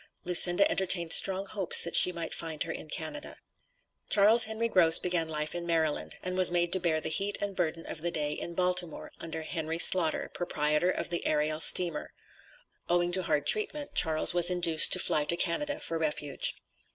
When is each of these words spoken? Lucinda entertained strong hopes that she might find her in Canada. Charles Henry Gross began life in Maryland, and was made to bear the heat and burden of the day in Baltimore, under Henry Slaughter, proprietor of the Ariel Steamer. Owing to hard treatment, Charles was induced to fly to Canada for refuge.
Lucinda 0.23 0.67
entertained 0.67 1.13
strong 1.13 1.45
hopes 1.45 1.83
that 1.83 1.95
she 1.95 2.11
might 2.11 2.33
find 2.33 2.63
her 2.63 2.71
in 2.71 2.89
Canada. 2.89 3.37
Charles 4.09 4.45
Henry 4.45 4.67
Gross 4.67 4.97
began 4.97 5.29
life 5.29 5.53
in 5.53 5.67
Maryland, 5.67 6.15
and 6.23 6.35
was 6.35 6.49
made 6.49 6.73
to 6.73 6.79
bear 6.79 6.99
the 6.99 7.07
heat 7.11 7.37
and 7.39 7.55
burden 7.55 7.85
of 7.85 8.01
the 8.01 8.09
day 8.09 8.31
in 8.31 8.55
Baltimore, 8.55 9.11
under 9.19 9.43
Henry 9.43 9.77
Slaughter, 9.77 10.31
proprietor 10.33 10.89
of 10.89 11.11
the 11.11 11.23
Ariel 11.27 11.59
Steamer. 11.61 12.13
Owing 12.89 13.11
to 13.11 13.21
hard 13.21 13.45
treatment, 13.45 13.93
Charles 13.93 14.33
was 14.33 14.49
induced 14.49 14.91
to 14.93 14.97
fly 14.97 15.23
to 15.25 15.37
Canada 15.37 15.79
for 15.79 15.99
refuge. 15.99 16.55